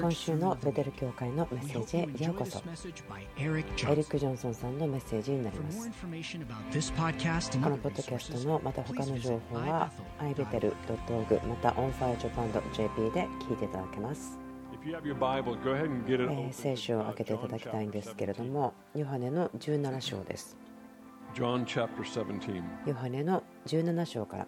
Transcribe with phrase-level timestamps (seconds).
[0.00, 2.62] 今週のベテル教会のメッセージへようこそ。
[3.38, 5.78] エリック・ジョンソンさんのメッセージになります。
[5.80, 5.84] こ
[7.68, 14.38] のポッドキャストのまた他の情報は ibetel.org また onfirejapan.jp で聞いていただけます。
[16.48, 20.56] え聖書を開けていただきたいんですけれどもヨハネの17章です。
[22.86, 24.46] ヨハネの17章から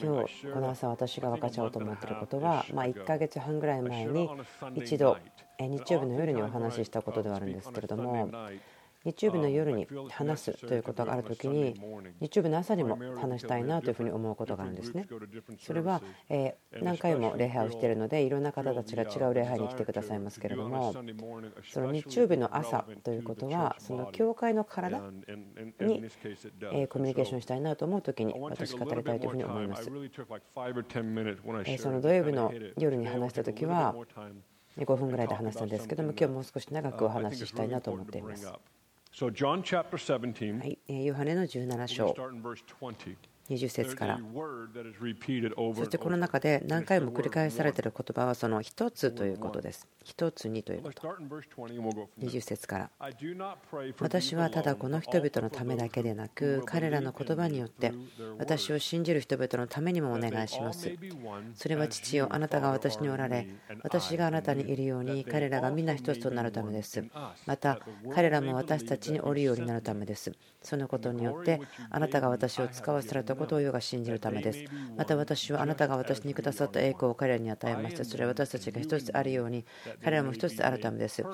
[0.00, 4.28] 今日この朝私が分かっちゃおうと思っていることは、まあ、1ヶ月半ぐらい前に
[4.76, 5.16] 一度
[5.58, 8.28] 日曜日の夜にお話ししたことではあるんですけれども
[9.04, 11.74] 日曜日の夜に話すということがあるときに
[12.20, 15.06] 日曜日の朝にも話したいなというふうに思うことがあるんですね。
[15.58, 16.00] それは
[16.80, 20.94] 何回も礼拝をしているのでいろんな方たちが違う礼拝に来てくださいますけれども
[21.70, 25.04] その日曜日の朝ということはその教会の体に
[26.88, 29.84] コミュニケーションしたいなと思うときに私語りたいというふうに思います。
[29.84, 29.90] そ
[31.90, 33.94] の土曜日の夜に話したときは
[34.78, 38.52] 5分ぐらいで話したんですけども今日もう少し長くお話ししたいなと思っています。
[39.16, 42.12] So John chapter 17, はい、ヨハネの17章。
[43.50, 44.18] 20節から。
[45.74, 49.86] そしてこの中で何回も繰り返されている言葉はその一つということです。
[50.02, 51.08] 一つにということ。
[52.20, 52.90] 20節から。
[54.00, 57.92] 私はただこの人々のためだけでなく彼らの言葉によって
[58.38, 60.90] 私を信じる人々のためにもお願いします。
[61.54, 63.46] それは父よあなたが私におられ
[63.82, 67.04] 私があなたにいるように彼らが皆一つとなるためです。
[67.46, 67.78] また
[68.14, 70.32] 彼らも私たちにおるようになるためです
[70.64, 71.60] そのことによって
[71.90, 74.64] あなたが私を使わせられたことを世が信じるためです。
[74.96, 78.04] また私はあなたが私にくださった栄光を彼らに与えました。
[78.04, 79.64] それは私たちが一つあるように
[80.02, 81.24] 彼らも一つあるためです。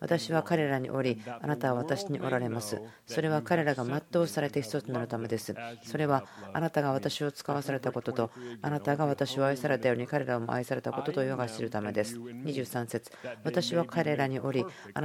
[0.00, 2.80] 私は彼らにおり、あなたは私におられます。
[3.06, 5.54] それは彼らが全うされて一つになるためです。
[5.84, 12.18] それはあなたが私を使わされたことと、あなたが私を愛されたように彼らも愛されたことと世が知るためです。
[12.18, 13.12] 23節
[13.44, 14.64] 私は彼らにおり、
[14.94, 15.00] あ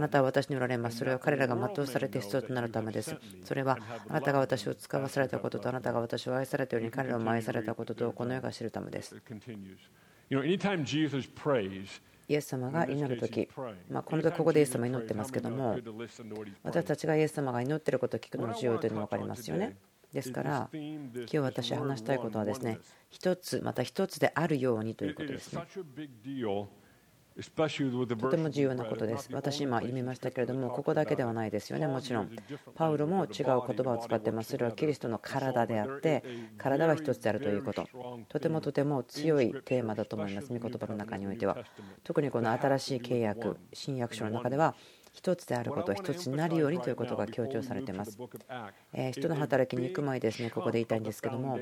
[0.00, 0.98] なたは私におられます。
[0.98, 3.16] それは彼らが全うされて一つとなるためです。
[3.44, 9.20] それはあなたが私を使わされたことと、あなたが私を愛されたように彼らも愛されたこととこの世が知るためです。
[12.28, 13.48] イエス様が祈るとき、
[13.90, 15.76] まあ、この時ここでイエス様祈ってますけども、
[16.62, 19.76] 私たちがイエス様が祈っていることを聞くのも重要というのが分かりますよね。
[20.12, 22.78] ですから、今日私話したいことはですね、
[23.10, 25.62] 一つ、また一つであるようにということですね。
[28.20, 29.28] とても重要なことです。
[29.32, 32.30] 私、今読みましたけれども、ここだけではないですよね、もちろん。
[32.74, 34.50] パウロも違う言葉を使ってます。
[34.50, 36.24] それはキリストの体であって、
[36.58, 37.86] 体は一つであるということ。
[38.28, 41.56] とてもとても強いテーマだと思います、御言葉の中においては。
[42.04, 44.74] 特にこの新しい契約、新約書の中では、
[45.12, 48.18] 一つであること、一つになるようにということが強調されています。
[48.92, 51.58] え人の働きに行く前ですね、ここで言いたいんですけども、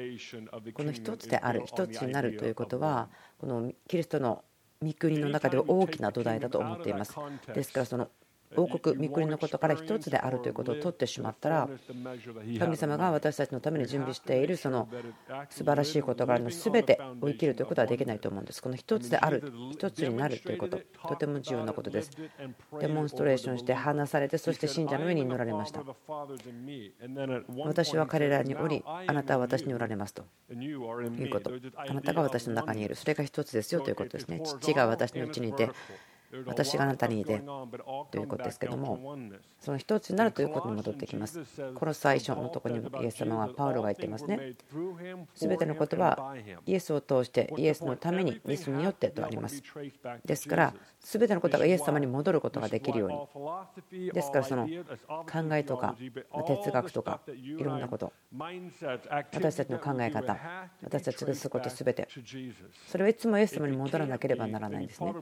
[0.74, 3.08] この一つである、一つになるということは、
[3.38, 4.44] このキリストの
[4.82, 7.18] 御国の中では大きな土台だと思っています。
[7.52, 8.10] ですからその
[8.56, 11.68] 王国、御国のことから一つであるということを取ってしまったら、
[12.58, 14.88] 神様が私たちのために準備しているその
[15.50, 18.62] 素晴らしいことがあるの全てを生きるということはできないと思うんです。
[18.62, 20.78] この一つである、一つになるということ、
[21.08, 22.10] とても重要なことです。
[22.80, 25.82] デモンストレーションして話されて、そして信者の上に乗られました。
[27.64, 31.52] 私は彼らにおり、あなたは私におられますということ。
[31.76, 34.40] あなたが私の中にいる、それが一つですよということですね。
[34.44, 35.70] 父が私のうちにいて、
[36.46, 37.42] 私があなたにいて
[38.10, 39.16] ということですけども
[39.60, 41.40] その一つになるということに戻ってきます。
[41.74, 44.54] この最初のところにイエス様はパウロが言ってますね。
[45.34, 46.34] 全てのことは
[46.66, 49.62] イエスを通してイエスのためにイエスによってとあります。
[50.24, 53.28] ですから全てのことがイエス様に戻ることができるよ
[53.92, 54.10] うに。
[54.12, 55.96] ですからその考えとか
[56.46, 58.12] 哲学とかいろんなこと
[59.32, 60.36] 私たちの考え方
[60.82, 62.08] 私たちがすること全て
[62.86, 65.14] それはいつもイエス様に戻らなければならないんですね。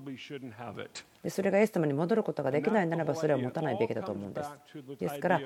[1.23, 4.51] でそれがイエス様に戻ることができないならばそれは持たないべきだと思うんです。
[4.99, 5.41] ですから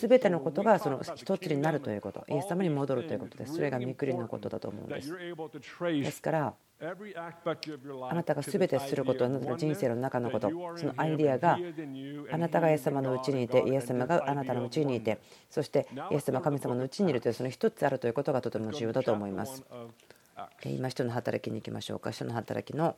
[0.00, 2.24] 全てのことがその一つになるということ。
[2.28, 3.54] イエス様に戻るということです。
[3.54, 5.12] それが御国のことだと思うんです。
[5.80, 6.54] ですから
[8.08, 11.58] あなたが全てすることあなたの人生の中のことそのアイディアが
[12.32, 15.18] あなたがイエス様のうちにいてイエス様があなたのうちにいて
[15.50, 19.62] そしてイエス様神様のうちにいるというその一つあるということがとても重要だと思います。
[20.64, 22.12] 今人の働きに行きましょうか。
[22.12, 22.96] 人の働きの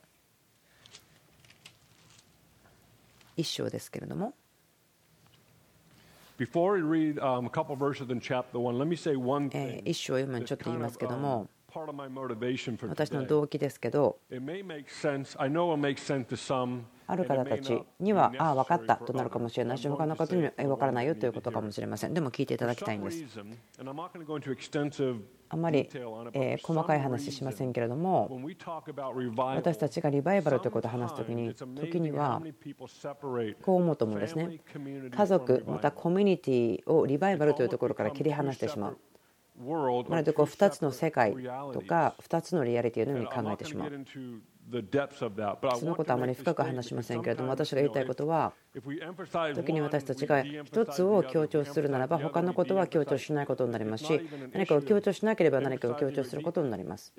[3.37, 4.35] 一章ですけれども。
[9.85, 11.49] 一章を読むにちょっと言いますけども、
[12.89, 14.19] 私の動機ですけど、
[17.07, 22.15] ある方たちには、ああ、分かったとなるかもしれないし、他の方には分からないよということかもしれません。
[22.15, 23.25] でも聞いていただきたいんです。
[25.53, 25.87] あまり
[26.63, 28.41] 細かい話しませんけれども、
[29.37, 32.41] 私たちがリバイバルということを話すときに、時には
[33.61, 34.61] こう思うと思うんですね。
[35.15, 38.99] 家族、またコミュニティをリバイバルというところから切り離してしまう。
[40.09, 41.35] まるでこう2つの世界
[41.75, 43.91] とか2つのリアリティのように考えてしまう。
[44.71, 48.53] そのことはあまり深く話しませんけれども私が言いたいことは
[49.55, 54.21] 時に私たちが一つを強調するならば他のことは強調しないことになりますし
[54.53, 57.13] 何かを強調しなければ何かを強調することになります。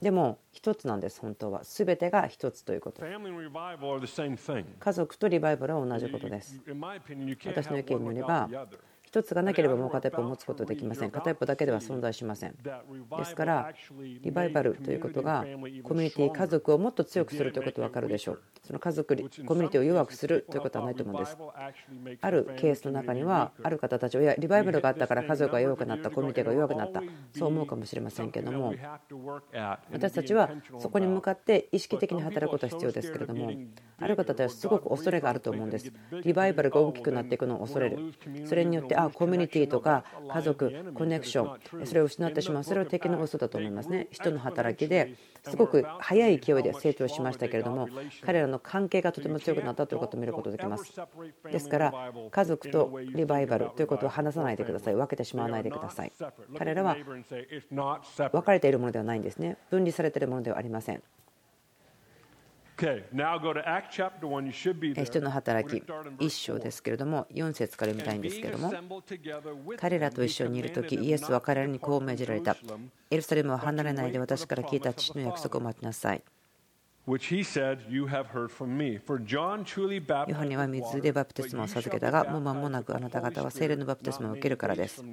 [0.00, 1.62] でも一つなんです本当は。
[1.64, 3.02] 全てが一つということ。
[3.02, 6.62] 家族とリバイバルは同じことです。
[7.44, 8.48] 私の意見によれば
[9.16, 11.10] 1つがなければもう片一方持つことできません。
[11.10, 12.54] 片一方だけでは存在しません。
[12.54, 13.72] ですから
[14.22, 15.46] リバイバルということが
[15.82, 18.42] コミュニティ家族をもっと強くするということは分かるでしょう。
[18.62, 19.22] その家族コ
[19.54, 21.38] ミュニティを弱くするということはないと思うんです。
[22.20, 27.02] あるケースの中にはある方たちはいやリバイバルがあったから家族が弱くなったコミュニティが弱くなった。
[27.32, 28.74] そう思うかもしれませんけども
[29.92, 33.50] 私たちはそこに向かって意識的に働くことは必要ですけれども
[33.98, 35.92] ある方たちはすごく恐れがあると思うんです。
[36.22, 38.12] リバイバルが大きくなっていくのを恐れる。
[38.44, 44.08] それによってあコミュニティとか家族コネクションそれを失ってしまうそれは敵の嘘だと思いますね。
[44.10, 47.88] 人の働きですごく速い勢いで成長しましたけれども
[48.22, 50.94] 彼らの関係がとても強くなったということを見ることができます。
[51.50, 54.94] ですから家族とリバイバルということを話さないでください。
[54.94, 56.12] 分けてしまわないでください。
[56.58, 56.96] 彼らは
[58.32, 59.56] 分かれているものではないんですね。
[59.70, 61.02] 分離されているものではありません。
[65.04, 68.72] 人の働き1章ですけれども4節から読みたいんですけれども
[69.78, 72.56] 彼らと一緒にいる時イエスは彼らにこう命じられた。
[73.10, 76.22] エルサレムは離れないで私から聞いた父の約束を待ちなさい。
[80.26, 85.04] ヨハネは水でバプテスマを授けたがもう間もなくあなた方は精霊のバプテスマを受けるからです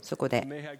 [0.00, 0.78] そこで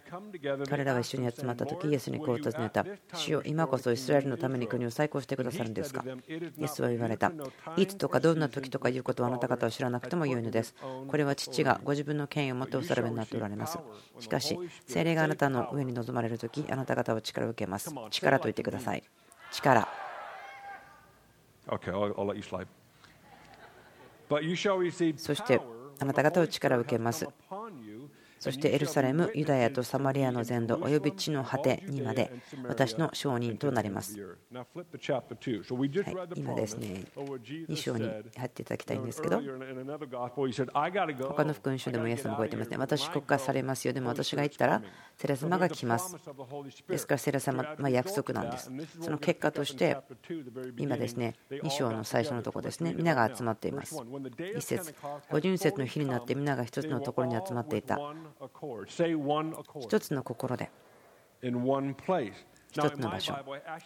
[0.67, 2.85] 彼らは一緒に集まった時イエスにこう尋ねた。
[3.13, 6.03] 主よ今こそイスラエルのために国を再興してくださるんですか？
[6.07, 7.31] イエスは言われた。
[7.77, 10.75] いつとかどんな時とかいうことはあなた方は知らなくてもよいのです。
[11.07, 13.77] これは父がご自分の権威を持ってお定めになっておられます。
[14.19, 17.93] しかし精霊があなたの上に臨まれる時あなた方は力を受けます。
[18.09, 19.03] 力と言ってください。
[19.51, 19.87] 力。
[21.67, 21.77] そ
[25.35, 25.61] して
[25.99, 27.27] あなた方は力を受けます
[28.41, 32.31] そしてエルサレム、ユダヤとサマリアの全土、および地の果てにまで
[32.67, 34.19] 私の証人となります。
[34.19, 34.65] はい、
[36.35, 39.39] 今ですね、2章に入っていただきたいんですけど、
[41.27, 42.77] 他の福音書でもイエスも覚えてますね。
[42.77, 43.93] 私、国家されますよ。
[43.93, 44.81] でも私が言ったら、
[45.17, 46.17] セレ様が来ます。
[46.89, 48.71] ですから、セレ様は約束なんです。
[49.01, 49.95] その結果として、
[50.79, 53.95] 今ですね、2章の最初のところですね、皆が集まっています。
[53.97, 54.95] 1節、
[55.29, 57.99] 五巡節の日になって皆が一つのところに集まっていた。
[59.79, 60.69] 一つの心で。
[62.71, 63.35] 一つの場所。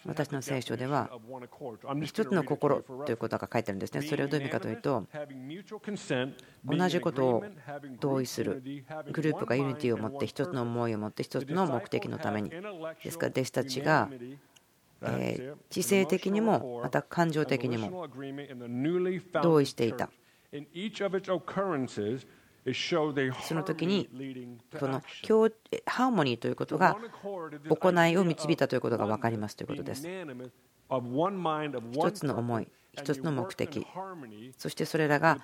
[0.04, 1.10] 私の聖書では
[2.04, 4.02] 一つの心ということが書いてあるんですね。
[4.02, 5.04] それをどういう意味かというと
[6.64, 7.44] 同じことを
[7.98, 8.62] 同意する。
[9.10, 12.50] グループが unity を持って一つの思いを持って一つの目的のために。
[12.50, 14.08] ですから弟子たちが
[15.68, 18.08] 知性的にもまた感情的にも
[19.42, 20.08] 同意していた
[22.74, 24.08] その時に
[24.78, 25.00] この
[25.86, 26.96] ハーモニーということが
[27.68, 30.06] 行いを導いたということが分かりますということです。
[31.92, 32.68] 一つの思い
[32.98, 33.86] 一つの目的。
[34.56, 35.38] そしてそれらが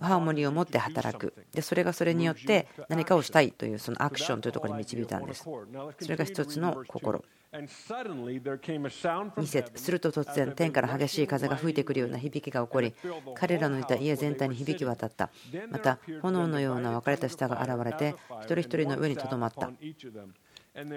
[0.00, 1.32] ハーモニーを持って働く。
[1.52, 5.44] でそれがそれによって何かをしたいというそのアクションというところに導いたんです。
[5.44, 5.66] そ
[6.08, 7.24] れが一つの心
[9.42, 12.94] 2節すると突然天から激しい風が吹いてくるような響きが起こり
[13.34, 15.30] 彼らのいた家全体に響き渡った。
[15.70, 19.70] また炎のような分かれた舌が現れて一人一人の上にとどまった。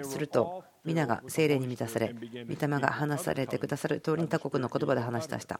[0.04, 2.20] すると皆が精霊に満たされ御
[2.54, 5.58] 霊が話されてくださる通りに他国の言葉で話し出した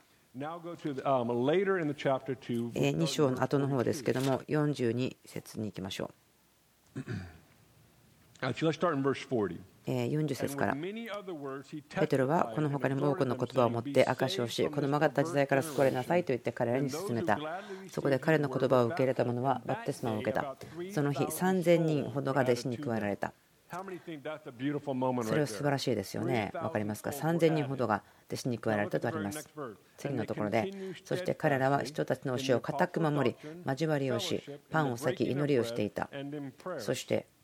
[2.74, 6.10] 2章の後の方ですけども42節に行きましょ
[6.96, 7.00] う
[9.86, 17.38] 40節からペテロはこの他にも多くの言葉を持って証しをしこの曲がった時代から救われなさいと言って彼らに勧めた
[17.90, 20.56] そこで彼の言葉を受け入れた者はバプテスマを受けた
[20.92, 23.32] その日3000人ほどが弟子に加えられた
[23.72, 26.50] それは素晴らしいですよね。
[26.52, 29.48] 分かりますか ?3000 人ほどが弟子に加えられたとあります。
[29.96, 30.70] 次のところで、
[31.06, 36.10] そして彼らは人たちの教えを固く守り、交わりをし、パンを裂き、祈りをしていた。
[36.76, 37.41] そして、え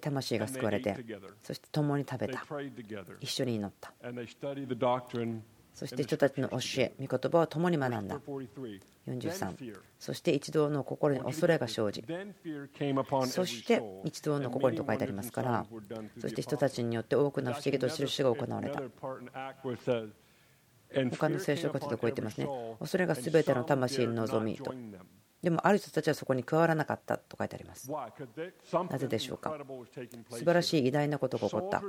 [0.00, 0.96] 魂が救われて
[1.42, 3.16] そして共に食べ They た prayed together.
[3.20, 5.40] 一緒に祈った And they studied the doctrine.
[5.72, 8.80] そして人たちの教え御言葉を共に学んだ 43.
[9.06, 15.64] 43そして一同の心に恐れが生じ Then fear came upon そして.一同の心にと書いてありますから
[16.20, 18.82] そして人たちによって多くの不思議と印が行われた
[21.10, 22.48] 他の聖書箇所でこう言ってますね
[22.80, 24.74] 恐れが全ての魂に望みと
[25.42, 27.88] でもある人たちはそこに加わらなかったと書いてあります。
[27.92, 29.56] なぜでしょうか？
[30.30, 31.80] 素晴らしい偉大なことが起こった。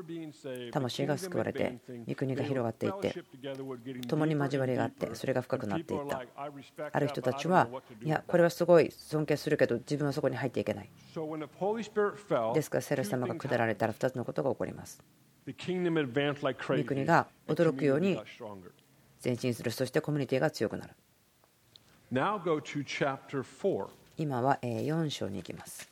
[0.72, 3.16] 魂が救われて御国が広がっていって
[4.08, 6.24] 共に交わりがあってそれが深くなっていった。
[6.92, 7.68] ある人たちは
[8.04, 10.90] いやこれはすごい尊敬するけど自分はそこに入っていけない。
[12.54, 15.02] ですから聖霊様が下られたら2つのことが起こります。
[15.48, 15.54] 御
[16.84, 18.22] 国が驚くように
[19.26, 19.72] 前進する。
[19.72, 20.94] そしてコミュニティが強くなる
[24.18, 25.88] 今は4章に行きます。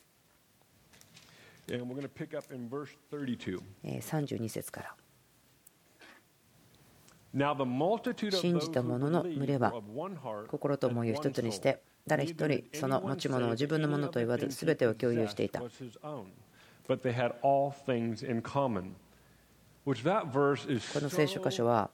[3.84, 4.94] 32節から。
[8.32, 9.72] 信じた者の群れは
[10.48, 15.60] 心と思いを一つにして誰一人その持ち物を自分のものと言わず全てを共有していた。
[15.60, 15.68] こ
[21.00, 21.90] の聖書箇所は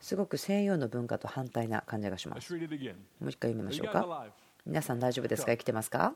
[0.00, 2.94] すごく西洋の文化と反対な感じがしま Let's す read it again.
[3.20, 4.26] もう一回読みましょうか?
[4.66, 5.52] 皆さん大丈夫ですか？
[5.52, 6.14] 生きてますか？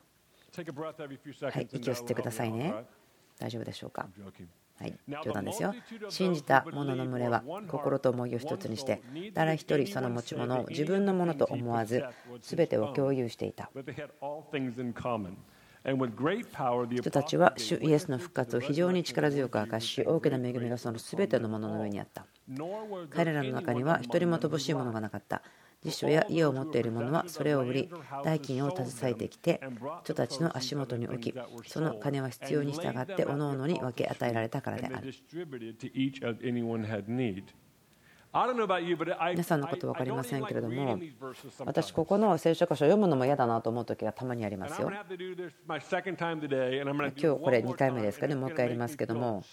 [1.51, 2.73] はい息を吸ってくださいね?
[3.39, 4.07] 大丈夫でしょうか？
[4.79, 5.73] はい冗談ですよ。
[6.09, 9.01] 信じた者の群れは心と思いを一つにして
[9.33, 12.05] 誰一人その持ち物を自分のものと思わず
[12.43, 13.71] 全てを共有していた
[15.85, 22.27] 人たちは主イエスの復活を非常に力強く明かし大きな恵みがその全てのものの上にあった。
[23.11, 25.43] 彼らの中には一人も乏しいものがなかった。
[25.85, 27.91] 辞書や家を持っている者はそれを売り
[28.25, 29.61] 代金を携えてきて
[30.03, 31.35] 人たちの足元に置き
[31.67, 35.13] その金は必要に従って各々に分け与えられたからである
[39.31, 40.99] 皆さんのこと分かりませんけれども、
[41.65, 44.91] 私、ここの聖書箇所を読むのも嫌だなと思うときがたまにありますよ。
[44.91, 45.13] 今日
[47.39, 49.45] これ2回目ですかね、もう1回やりますけども、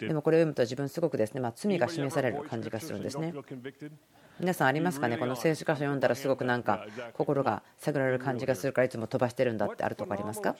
[0.00, 3.32] でもこれを読むと、自分、すごくですねま罪が示される感じがするんですね。
[4.40, 10.56] 皆さんありますかね、この聖書箇所を読んだら、すごくなんか、心が探られる感じがするから、いつも飛ばしてるんだってあるとこありますか？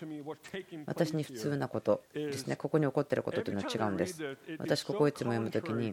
[0.86, 4.22] 私に普通なことですね、ここに起こっていることというのは違うんです。
[4.58, 5.92] 私ここいつも読むとに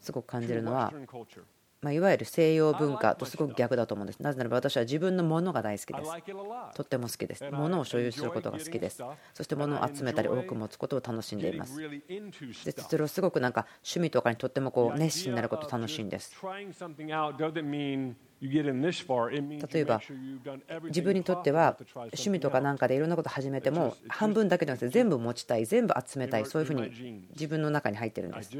[0.00, 0.92] すごく感じるのは、
[1.82, 4.20] まあ、いわゆる西洋文化とすごく逆だと思うんです。
[4.20, 6.10] なぜならば私は自分のものが大好きです。
[6.74, 7.44] とっても好きです。
[7.50, 9.02] 物を所有することが好きです。
[9.32, 11.78] そして物を集めたり多く持つことを楽しんでいます。
[11.78, 16.36] でそれをすごくなんか趣味とかにとってもこう熱心になること楽しいんです
[19.72, 20.00] 例えば
[20.84, 28.50] 自分にとっては趣味とかなんかでいろんなこと始めても半分だけじゃなくて全部持ちたい全部集めたいそういうふうに自分の中に入ってるんです。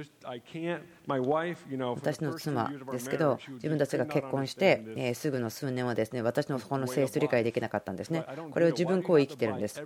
[1.96, 8.24] 私の妻ですけど自分たちが結婚してえーすぐの数年はですね私のこの性質理解できなかったんですね。
[8.50, 9.82] これを自分こう生きてるんです。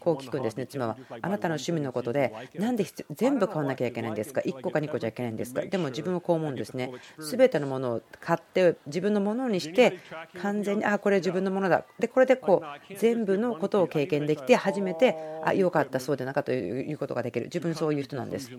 [0.00, 0.66] こう聞くんですね。
[0.66, 5.62] 妻はあなたの趣味のことでなんで必全部買わなきゃいけないんですか？1個か2個じゃいけないんですか？
[5.62, 6.92] でも自分はこう思うんですね。
[7.18, 9.98] 全てのものを買って自分のものにして
[10.40, 11.84] 完全にあこれ自分のものだ。
[11.98, 17.46] でこれでこう全部のことを経験できて初めてあよかったそうでなかったということができる。
[17.46, 18.50] 自分そういう人なんです。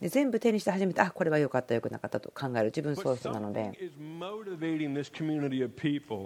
[0.00, 2.66] で全部手にして初めてあこれは良かった良くなかったと考える。
[2.66, 3.72] 自分そういう人なので。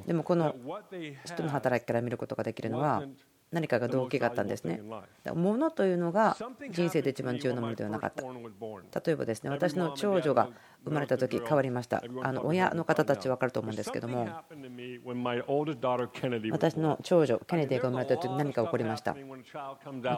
[0.06, 0.54] でもこの
[1.24, 3.04] 人の働きから見ることができるのは
[3.50, 4.82] 何かが動機があったんですね。
[5.34, 6.36] 物というのが
[6.70, 8.22] 人生で一番重要なものではなかった。
[9.00, 10.50] 例えばですね、私の長女が
[10.84, 12.02] 生まれた時変わりました。
[12.22, 14.28] あの親の方たち分かると思うんですけども、
[16.50, 19.14] 私の長女、ケネディが生まれた時何か起こりました。
[19.14, 19.18] も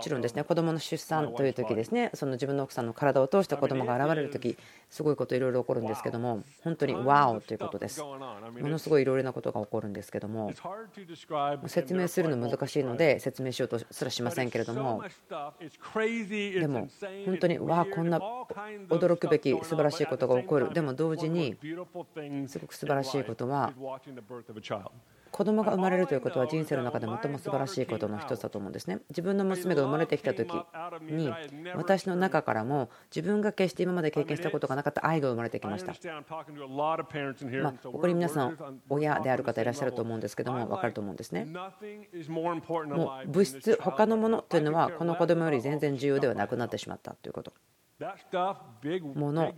[0.01, 4.57] ちろんですね、子供の出産という時ですね、その自分の奥さんの体を通して子供が現れる時、
[4.89, 8.03] すごいこといろいろ起こるんですけども、本当にワオということです。
[8.03, 8.17] も
[8.61, 10.53] のすごいいろいろなことが起こるんですけども、
[11.67, 15.03] 説明するの難しいので説明しようとすらしませんけれども、
[16.31, 16.89] でも
[17.25, 18.19] 本当にわあこんな
[18.89, 20.75] 驚くべき素晴らしいことが起こる。
[20.75, 21.57] でも同時に
[22.49, 23.73] すごく素晴らしいことは
[25.31, 28.99] 子供が生まれるということは人生の中で最も素晴らしいことの一つだと思うんですね。
[29.11, 30.53] 自分の娘が生まれてきた時
[31.03, 31.33] に
[31.77, 35.93] 私の中からも自分が決して今まで経験したことがなかった愛が生まれてきました。
[37.63, 41.45] まここに皆さん親である方いらっしゃると思うんですけども分かると思うんですね。
[41.45, 47.53] もう物質他のものというのはこの子供より全然重要ではなくなってしまったということ。
[49.15, 49.55] もの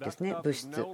[0.00, 0.84] ですね物質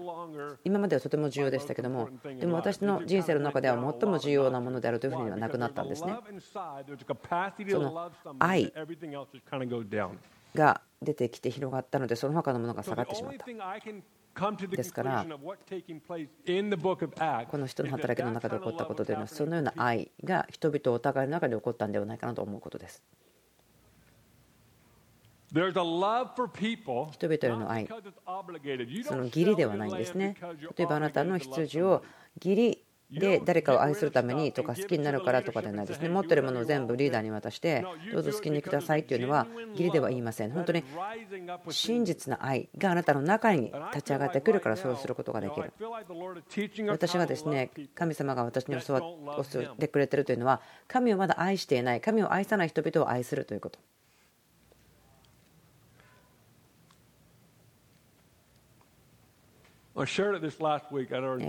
[0.64, 6.14] 今まではとても重要でしたけどもでも私の人生の中では最も重要なものであるというふうにはなくなったんですね。
[7.70, 8.72] その愛
[10.54, 13.46] が出てきて広がったのでその他のものが下がってしまった。
[14.76, 15.26] ですから
[17.50, 23.02] この人の働きの中で起こったことというのはそのような愛が人々お互いの中で起こったんではないかなと思うことです
[27.12, 27.88] 人々への愛。
[29.04, 30.36] その義理ではないんですね。
[30.76, 32.02] 例えばあなたの羊を
[32.42, 36.08] 義理で誰かを愛するためにとか好きになるからとかではないですね。
[36.08, 40.52] 持ってるものを全部リーダーに渡してどうぞ好きにくださいっていうのは義理では言いません。
[40.52, 40.84] 本当に
[41.68, 45.72] 真実な愛があなたの中に立ち上がってくるからそうすることができる。
[46.88, 53.80] 私がですね神様が私に教わってくれてるというのは神をまだ愛していない神を愛さない人々を愛するということ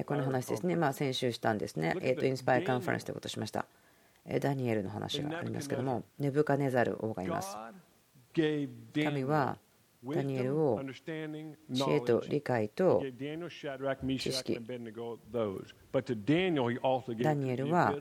[0.03, 3.65] この話ですね、まあ、先週したんですね、えー、とインスパイアカンファレンスということをしました。
[4.39, 7.58] ダニエルの話がありますけども、ネブカネザル王がいます。
[8.34, 9.58] 神は
[10.03, 10.81] ダニエルを
[11.74, 13.03] 知恵と理解と
[14.20, 14.60] 知識。
[17.20, 17.93] ダニエルは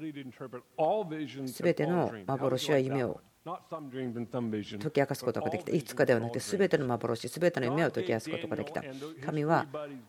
[1.46, 5.72] 全ての幻は夢を解き明かすことができた。
[5.72, 8.82] いつかではなくて、すべての幻、すべての夢を解き明かすことができた。
[9.24, 9.66] 神は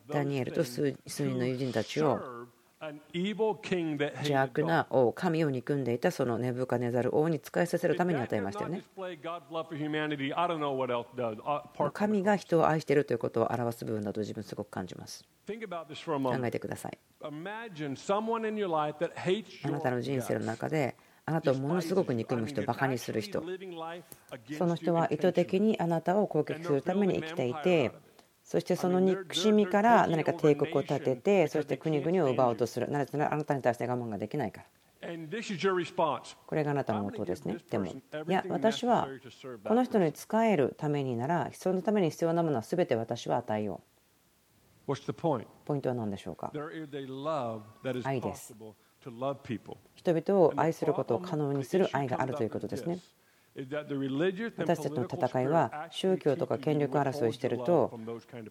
[0.08, 2.20] ダニエルと数人の友人たちを
[4.24, 8.82] 邪悪な王、神を憎んでいたそのネブカネザル王に仕えさせるために与えましたよね。
[11.92, 15.24] 神が人を愛しているということを表す部分だと自分すごく感じます。
[15.46, 15.54] 考
[16.44, 16.98] えてください。
[17.22, 17.30] あ
[19.70, 23.42] なたの人生の中であなたをものすごく憎む人、バカにする人、
[24.58, 27.92] その人は意図的にあなたを攻撃するために生きていて、
[28.42, 34.66] そしてその憎しみから何か帝国を立てて、そして国々を奪おうとする、なぜならあなたに対して我慢ができないから。
[36.46, 37.56] これがあなたの応ですね。
[37.70, 39.08] でも、いや、私は
[39.64, 43.80] この人に仕えるためになら、そのために必要なものは全て私は与えよ
[44.86, 44.94] う。
[45.64, 46.52] ポイントは何でしょうか？
[48.04, 48.54] 愛です。
[49.94, 52.98] 人々を愛することを可能にする愛があるということですね。
[53.54, 58.00] 私たちの戦いは宗教とか権力争いしていると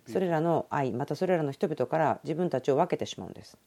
[0.05, 3.57] それらの愛またそれらの人々から自分たちを分けてしまうんです。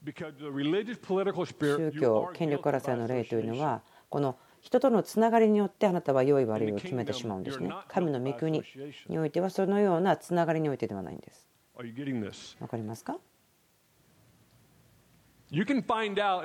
[1.61, 7.69] 宗教権力争いの例というのはこの人とのつながりによってあなたは良い悪いを決めてしまうんですね。
[7.89, 8.63] 神の御国
[9.09, 11.49] においてはそのようなつながりにおいてではないんです。
[12.61, 13.19] わかりますか？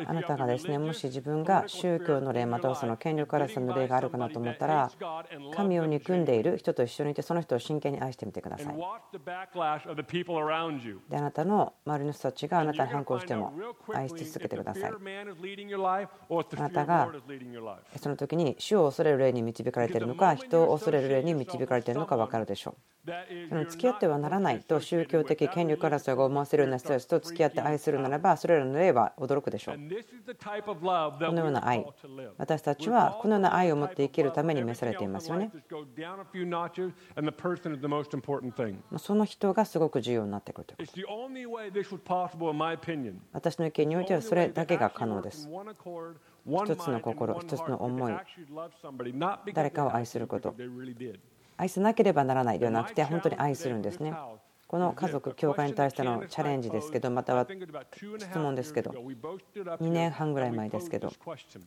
[0.07, 4.91] あなたがですねもし自分が宗教の例またはその権力争いの例があるかなと思ったら
[5.55, 8.75] 神を憎んでいる人と一緒にいてその人を真剣に愛してみてください。
[11.09, 13.53] であなたの周りの人たちがあなたに反抗しても
[13.93, 14.91] 愛し続けてください。
[14.91, 14.95] あ
[16.61, 17.11] なたが
[17.99, 22.75] その時に主を恐れる霊に導かれているのか人を恐れる霊に導かれているのか分かるでしょう。
[23.49, 29.75] その付き合ってはならないと宗教的権力争いが思わせるような人たちと付き合って愛するならばそれらの霊はば驚くでしょう。
[29.75, 29.81] こ
[31.31, 31.85] のような愛、
[32.37, 35.51] 私たちはこのような愛を持って生きるために召されていますよね。
[38.97, 40.99] その人がすごく重要になってくるということ
[43.33, 45.49] 私の意見においてはそれだけが可能です。
[46.65, 48.13] 一つの心、一つの思い、
[49.53, 50.55] 誰かを愛すること。
[51.57, 54.13] 愛さなければならないではなくて、本当に愛するんですね。
[54.69, 57.47] この家族、教会に対してのチャレンジですけど、または
[58.19, 61.11] 質問ですけど、2年半ぐらい前ですけど、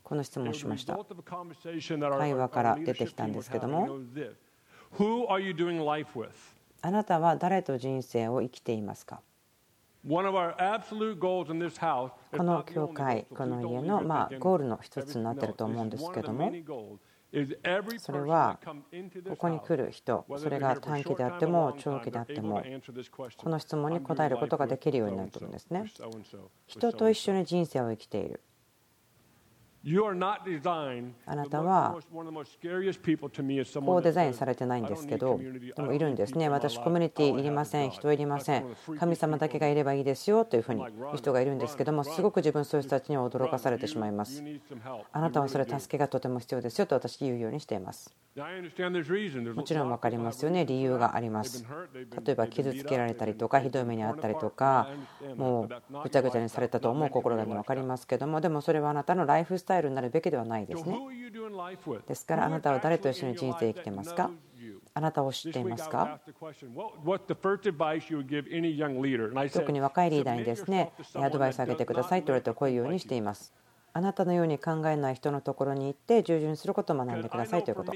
[0.04, 0.96] この質問をしました。
[2.16, 3.98] 会話から出てきたんですけども、
[6.80, 9.20] あなたは誰と人生を生きていますか
[10.08, 10.22] こ
[12.44, 16.52] の教会、この家のまゴールの一つになっていると思うんですけども、
[17.98, 18.58] それは
[19.28, 22.62] ここに来る人それが短期であっても長期であっても
[23.38, 25.90] この質問に答えることができるようになると思うんですね
[26.66, 28.40] 人と一緒に人生を生きている
[31.26, 31.98] あなたは
[33.84, 35.40] こうデザインされてないんですけど
[35.76, 36.48] でもいるんですね。
[36.48, 38.66] 私コミュニティいりません人いりません。
[38.98, 44.44] 神様だけがいればいいですよというふうに言う人がいるんですけどもすごく自分そういう人たちには驚かされてしまいます。
[45.12, 48.14] あなたはそれ助けがとても必要ですよと私言うようにしています。
[48.36, 50.64] もちろん分かりますよね。
[50.64, 51.66] 理由があります。
[52.24, 54.88] 例えば傷つけられたりとかひどい目にあったりとか
[55.36, 60.98] もうぐちゃぐちゃにされたと思う心が分かりますけどもでもそれはあなたのライフスタイルになるべきではないですね。
[62.06, 64.30] ですからあなたは誰と一緒に人生生きてますか？
[64.94, 66.20] あなたを知っていますか？
[69.52, 73.52] 特に若いリーダーにですねアドバイスあげてくださいと言われてこういうようにしています。
[73.94, 77.92] あなたのように考えない人のところに行って従順することを学んでくださいということ。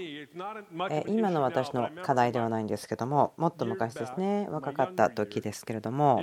[1.07, 6.23] 今の私の課題ではないんですけどももっと昔ですね若かった時ですけれども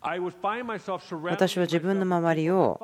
[0.00, 2.80] 私は自分の周りを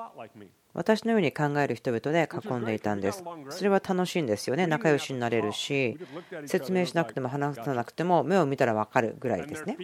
[0.72, 3.24] 私のように考える人々で囲んでいたんです。
[3.50, 4.66] それは楽しいんですよね。
[4.66, 5.98] 仲良しになれるし、
[6.46, 9.76] 説明しなくても話さなくても目を見たら分かるぐらいですね。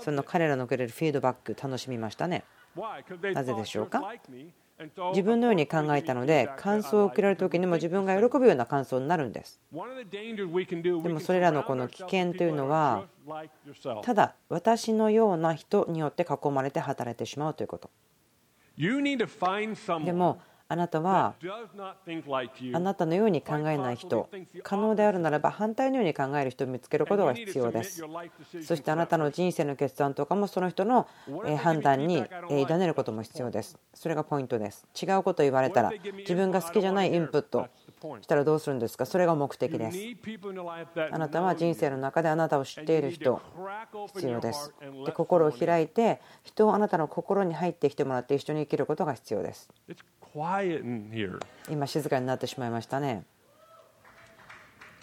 [0.00, 2.44] その彼らのくれるフィードバック楽しみましたね。
[3.34, 4.02] なぜでしょうか？
[5.10, 9.60] 自分のように考えたので感想を受けられる時にも自分が喜ぶような感想になるんです。
[9.70, 13.04] でもそれらのこの危険というのは
[14.02, 17.90] ただ私のような人によって囲まれて働いてしまうということ
[20.04, 21.34] でもあなたは
[22.74, 24.26] あなたのように考えない人。
[24.62, 28.02] 可能であるならば反対のように考える人を見つけることが必要です。
[28.62, 31.06] そしてあなたの人生の決断とかもその人の
[31.58, 33.78] 判断に委ねることも必要です。
[33.92, 34.86] それがポイントです。
[35.00, 37.68] 違うことを言われたら自分が好きじゃないインプット
[38.20, 39.06] したらどうするんですか？
[39.06, 39.98] それが目的です。
[41.10, 43.40] あなたは人生の中であなたを知っている人。
[44.14, 44.72] 必要です。
[45.06, 49.68] で心を開いて人をあなたの心に入ってきてもらって一緒に生きることが必要です。
[51.70, 53.24] 今静かになってしまいましたね。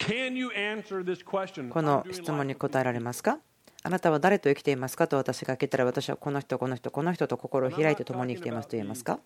[0.00, 3.38] この質問に答えられますか？
[3.82, 5.06] あなたは誰と生きていますか？
[5.06, 9.20] と私が聞いたら私はこの人、この人、この人と心を開いて共に生きていますと言えますか？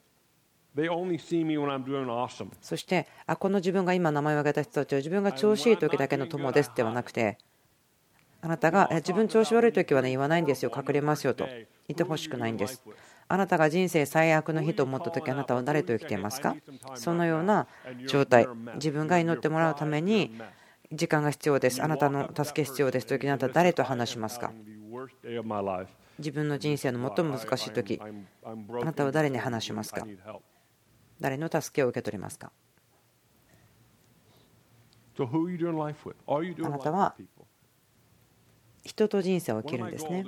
[2.60, 7.38] そしてあこの自分が今名前を挙げた人たちは自分が調子いい時だけの友ですではなくて
[8.42, 10.70] あなたが自分調子悪い時はね言わないんですよ。
[10.76, 11.46] 隠れますよと。
[11.46, 12.82] 言ってほしくないんです。
[13.26, 16.54] あなたが人生最悪の日と思った時あなたは誰と生きていますか？
[16.94, 17.66] そのような
[18.06, 18.46] 状態。
[18.74, 20.38] 自分が祈ってもらうために
[20.92, 21.82] 時間が必要です。
[21.82, 24.52] あなたの助け必要ですときあなたは誰と話しますか？
[26.18, 30.06] 自分の人生の最も難しい時あなたは誰に話しますか？
[31.24, 32.52] 誰の助けを受け取りますか？
[35.18, 35.22] あ
[36.68, 37.14] なたは
[38.84, 40.22] 人と人生を生きるんですね。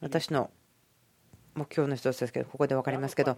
[0.00, 0.50] 私の
[1.54, 3.36] 目標の一つですけどここで分かりますけど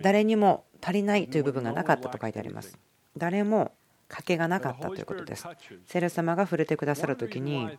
[0.00, 2.76] 誰にも足りないという部分がなかったと書いてあります。
[3.16, 3.70] 誰も
[4.08, 5.46] 賭けがなかったということです。
[5.86, 7.78] 聖霊様が触れてくださる時に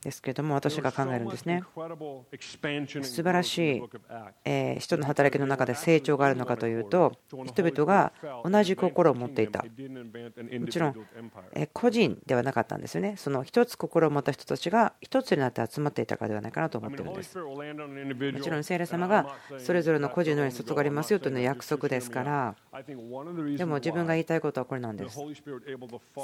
[0.00, 1.62] ですけれども私が考えるんですね。
[3.02, 3.82] 素晴らしい
[4.78, 7.12] 人の働きの中で成長があるのかというと
[7.44, 8.12] 人々が
[8.44, 9.64] 同じ心を持っていた。
[9.64, 11.06] もちろん
[11.72, 13.16] 個人ではなかったんですよね。
[13.16, 17.38] その一つ心を持った人たちが一つになって集まっていたからではないかなと思っているんです。
[17.38, 17.54] も
[18.40, 22.54] ちろん聖霊様がそれぞれの個人のように注がれますよというのは約束ですから。
[22.86, 25.18] でも自分が言いたいことはこれなんです。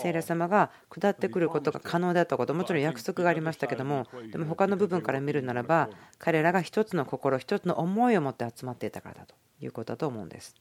[0.01, 2.55] 聖霊様が下ってくることが可能だったこと。
[2.55, 10.55] もちろん約束がありましたけどもでも他の部分から見るならば彼らが一つの心一つの思いを持って集まっていたからだということだと思うんです。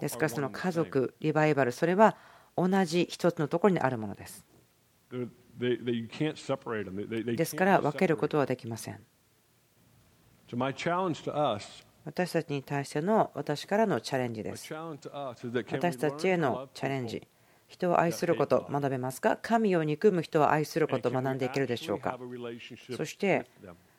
[0.00, 2.16] ですからその家族リバイバルそれは
[2.56, 4.44] 同じ一つのところにあるものです。
[7.36, 9.00] ですから分けることはできません。
[12.04, 14.74] 私たちに対しての私からのチャレンジです。
[14.74, 17.26] 私たちへのチャレンジ
[17.72, 19.36] 人を愛すること学べますか？
[19.40, 22.18] 神を憎む人を愛することを学んでいけるでしょうか？
[22.96, 23.46] そして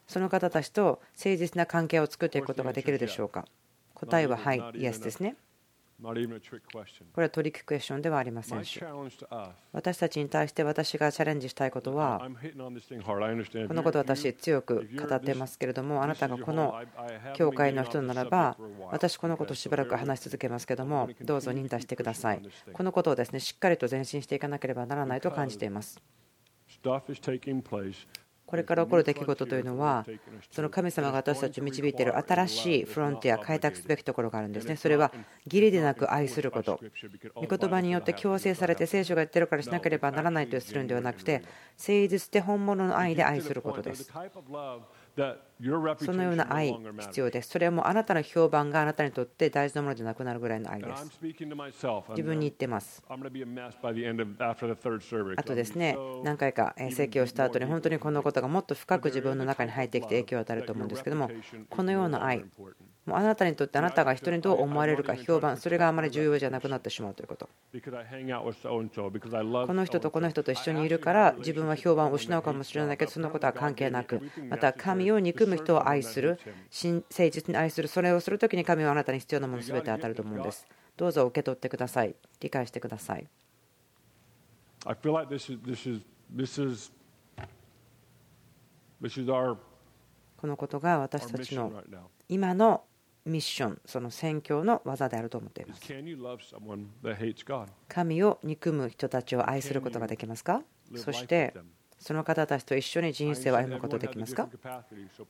[0.08, 3.46] その方たちと誠実な関係を作っていくことができるでしょうか？
[3.96, 5.36] 答えははい、イエスですね。
[7.14, 8.66] これはトリッククエスチョンではありません。
[8.66, 8.80] し
[9.72, 12.20] 私たちに対して私がチャレンジしたいことは
[13.68, 16.74] このこと私強く語ってますけれどもあなたがこの
[17.36, 18.58] 教会の人ならば
[18.92, 22.42] 私このことをしばらく話し続けますけどもどうぞ忍耐してください。
[22.74, 26.02] このことをですねしっかりと前進していかなければならないと感じています
[28.54, 30.06] これから起こる出来事というのは、
[30.52, 34.76] その神様が私たちを導いている新しいフロンティア、開拓すべきところがあるんですね。
[34.76, 35.12] それは
[35.46, 36.80] 義理でなく愛すること。
[37.34, 41.42] 御言葉によって強制されて聖書が言ってるからしなければならないとするんではなくて、
[41.80, 44.12] 誠実で本物の愛で愛することです。
[45.16, 47.50] そのような愛必要です。
[47.50, 51.20] それはもうあなたの評判があなたにとって大事なものでなくなるぐらいの愛です。
[51.22, 53.04] 自分に言ってます。
[53.08, 53.16] あ
[55.44, 61.30] とですね、何回か説教した後に本当にこのことがもっと深く自分の中に入ってきて影響を与えると思うんですけども、
[61.70, 62.44] このような愛、
[63.06, 67.50] もうあなたにとってあなたが人にどう思われるか評判それがあまり重要じゃなくなってしまうということ。
[67.74, 67.80] こ
[69.74, 76.40] の人とこの人と一緒にいるから自分は評判を失うかもしれないけどそのことは関係なくまた神を憎む人を愛する
[76.72, 80.66] 誠実に愛するそれをするときに神はあなたに必要なもの全て与えると思うんです。
[80.96, 82.16] どうぞ受け取ってください。
[82.40, 83.28] 理解してください。
[90.38, 91.84] このことが私たちの.
[92.30, 92.84] 今の
[93.26, 95.82] ミッション、その宣教の技であると思っています。
[97.88, 100.62] 神を憎む人たちを愛することができますか？
[100.96, 101.54] そして、
[102.00, 104.50] その方たちと一緒に人生を歩むことできますか？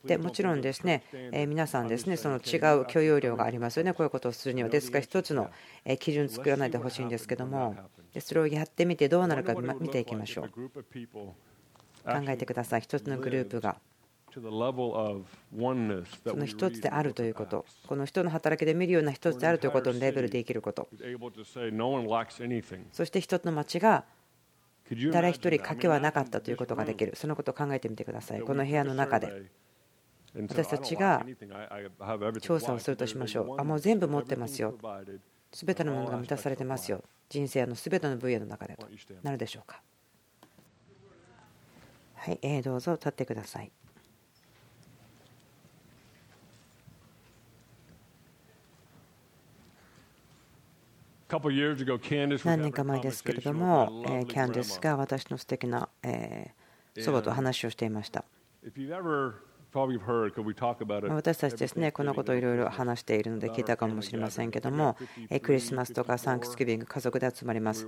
[0.06, 4.70] でもちろんですね、え、皆さんですね、その違う許容量がありますよね、こういうことをするには。
[4.70, 5.52] ですから、一つの
[6.00, 7.76] 基準を作らないでほしいんですけども、
[8.20, 10.50] それをやってみてどうなるか見ていきましょう。
[10.50, 13.78] 考えてください、一つのグループが。
[14.34, 14.42] そ
[16.36, 20.90] の一つであるということ、この人の働きで見るような一つであるということのレベルで生きること、
[22.92, 24.06] そして人の町が
[25.12, 29.52] 誰一人欠けはなかったということができる、そのことを考えてみてください、この部屋の中で。
[30.36, 31.24] 私たちが
[32.42, 34.76] 調査をするとしましょう、あもう全部持ってますよ、
[35.52, 38.88] すべてのものが満たされてますよ、人生のすべての分野の中でと。
[39.22, 39.84] なるでしょうか。
[42.16, 43.72] はい、どうぞ立ってください。
[52.46, 54.82] 何年か前ですけれどもえキャンデス grandma.
[54.82, 56.64] が私の素敵な、えー
[57.02, 58.24] 祖母と話をしていました。
[58.64, 59.34] If you've ever
[59.74, 64.96] probably heard, because we talk about it 私たちですね、このことをいろいろ話しているので聞いたかもしれませんけども、
[65.32, 67.88] えークリスマスとかサンクスギビング、家族で集まります。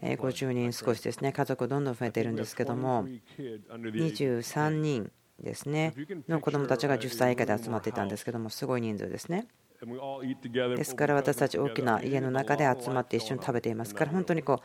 [0.00, 5.92] えー50人少しですね、家族どんどん増えているんですけども、23 kids under the age of 23人ですね、
[6.28, 9.46] の子どもたちが10歳以下で集まっていたんですけども、すごい人数ですね。
[9.82, 14.60] And we all eat together ですから私たち大きな家の中で集まって一緒に食べていますから本当にこう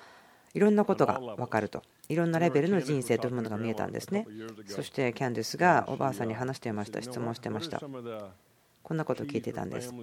[0.54, 4.28] いろんなことが分かるといろんなレベルの人生というものが見えたんですね
[4.68, 7.82] そしてキャンディスがおばあさんに話していました質問していました
[8.84, 9.94] こんなことを聞いてたんです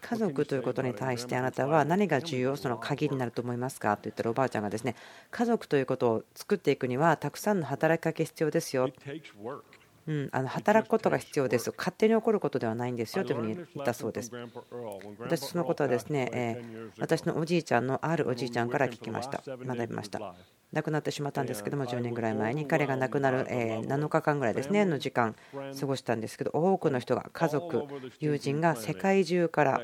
[0.00, 4.96] 家族ということに対してあなたは何が重要その鍵になると思いますかと言ったらおばあちゃんがですね
[5.30, 8.90] 家族ということを作っていくにはたくさんの働きかけ必要ですよ.
[10.06, 11.72] うん、あの働くことが必要です。
[11.76, 13.24] 勝手に起こることではないんですよ。
[13.24, 14.30] というふうに言ったそうです。
[15.18, 19.42] 私そのことはですね、えー私のおじいちゃんのあるおじいちゃんから聞きました。
[19.46, 20.34] 学びました。
[20.72, 25.36] 亡くなってしまったんですけども10年ぐらい前に彼が亡くなるえー7日間ぐらいですねの時間
[25.78, 27.84] 過ごしたんですけど多くの人が家族
[28.18, 29.80] 友人が世界中から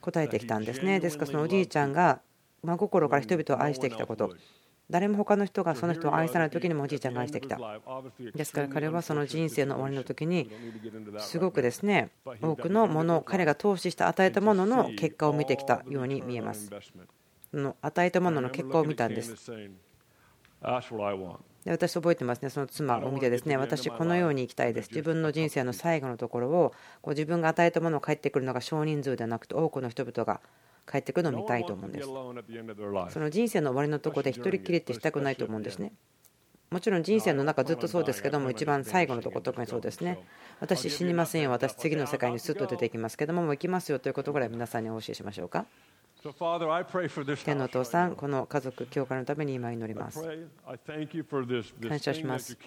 [0.00, 0.98] 答えてきたんですね。
[1.00, 2.20] ですからそのおじいちゃんが
[2.62, 4.34] 真心から人々を愛してきたこと
[4.90, 7.58] 誰も他の人がその人を愛さない時にもおじいちゃんが愛してきた。
[8.34, 10.50] ですから彼はその人生の終わりの時に
[11.18, 12.10] すごくですね
[12.42, 16.70] 多くのもの彼が投資した与えたものの結果を見てきたように見えます。
[17.50, 19.34] その与えたものの結果を見たんです。
[21.64, 24.88] で私覚えてますねその妻を見てですね私このように生きたいです。
[24.90, 26.72] 自分の人生の最後のところを
[27.02, 30.40] こう自分が与えたものを返ってくるのが少人数ではなくて多くの人々が
[30.90, 32.06] 帰ってくるのを見たいと思うんです。
[32.06, 35.92] その人生の終わりのところで一人きりってしたくないと思うんですね。
[36.70, 40.18] もちろん人生の中ずっとそうですけども一番最後のところ特にそうですね。
[40.60, 45.66] 私死にませんよ私次の世界にスッと出ていきますけどももう行きますよということぐらい皆さんにお教えしましょうか
[47.44, 50.22] 天のお父さんこの家族教会のために今祈ります。
[50.22, 52.58] 感謝します。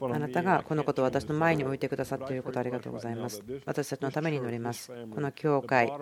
[0.00, 3.42] あなたがこのことを私の前に置いてくださっていることありがとうございます。
[3.66, 4.90] 私たちのために祈ります。
[5.14, 5.92] この教会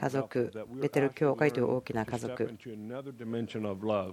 [0.00, 2.54] 家族ベテル教会という大きな家族。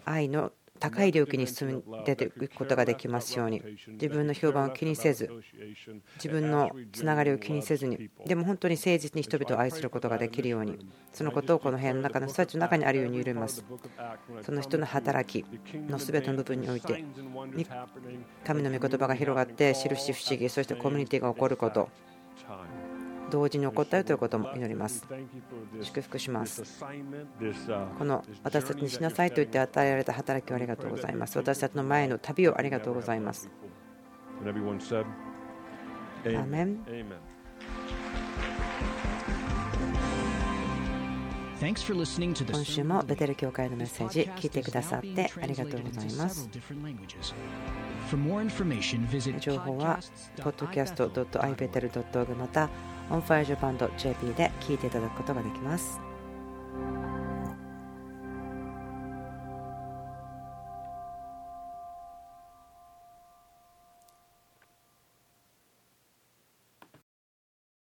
[0.05, 3.61] 愛の高い領域に進んでいくことができますように。
[3.87, 5.29] 自分の評判を気にせず
[6.15, 8.09] 自分のつながりを気にせずに。
[8.25, 10.77] でも本当に誠実に人々を愛することができるように。
[11.11, 13.63] そのことをこの部屋の中の人たちの中にあるように祈ります。
[14.43, 17.03] その人の働きの全ての部分において
[18.45, 21.89] 神の御言葉が広がって印不思議そしてコミュニティが起こること。
[23.29, 25.05] 同時に起こったよということも祈ります。
[25.81, 26.63] 祝福します。
[27.97, 31.37] この私たちにしなさいと言って与えられた働きをありがとうございます。
[31.37, 33.49] 私たちの前の旅をありがとうございます。
[36.25, 36.85] アーメン
[41.61, 41.75] 今
[42.63, 46.49] 週もベテル教会のメッセージ聞いてくださってありがとうございます。
[49.39, 49.99] 情報は
[50.37, 52.69] podcast.ibetel.org また
[53.09, 55.99] onfirejapan.jp で聞いていただくことができます。